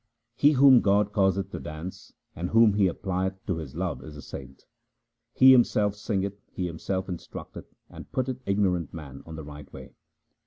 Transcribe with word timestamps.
He 0.35 0.53
whom 0.53 0.81
God 0.81 1.13
causeth 1.13 1.51
to 1.51 1.59
dance 1.59 2.11
and 2.35 2.49
whom 2.49 2.73
He 2.73 2.89
applieth 2.89 3.35
to 3.45 3.57
His 3.57 3.75
love 3.75 4.03
is 4.03 4.17
a 4.17 4.21
saint. 4.23 4.65
He 5.35 5.51
himself 5.51 5.93
singeth, 5.93 6.41
he 6.51 6.65
himself 6.65 7.07
instructeth, 7.07 7.75
and 7.87 8.11
putteth 8.11 8.41
ignorant 8.47 8.95
man 8.95 9.21
on 9.27 9.35
the 9.35 9.43
right 9.43 9.71
way. 9.71 9.93